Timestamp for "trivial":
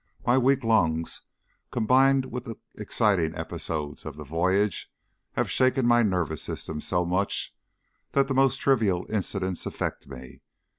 8.59-9.05